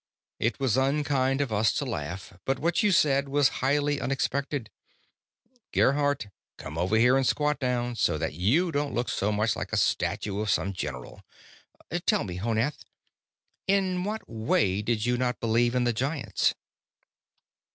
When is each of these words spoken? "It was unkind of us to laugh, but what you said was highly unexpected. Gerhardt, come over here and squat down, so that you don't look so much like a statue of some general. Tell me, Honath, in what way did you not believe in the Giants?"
"It 0.39 0.59
was 0.59 0.77
unkind 0.77 1.41
of 1.41 1.53
us 1.53 1.71
to 1.73 1.85
laugh, 1.85 2.33
but 2.43 2.57
what 2.57 2.81
you 2.81 2.91
said 2.91 3.29
was 3.29 3.61
highly 3.61 4.01
unexpected. 4.01 4.71
Gerhardt, 5.71 6.25
come 6.57 6.75
over 6.75 6.95
here 6.95 7.15
and 7.15 7.27
squat 7.27 7.59
down, 7.59 7.95
so 7.95 8.17
that 8.17 8.33
you 8.33 8.71
don't 8.71 8.95
look 8.95 9.09
so 9.09 9.31
much 9.31 9.55
like 9.55 9.71
a 9.71 9.77
statue 9.77 10.39
of 10.39 10.49
some 10.49 10.73
general. 10.73 11.21
Tell 12.07 12.23
me, 12.23 12.37
Honath, 12.37 12.83
in 13.67 14.03
what 14.03 14.27
way 14.27 14.81
did 14.81 15.05
you 15.05 15.17
not 15.17 15.39
believe 15.39 15.75
in 15.75 15.83
the 15.83 15.93
Giants?" 15.93 16.55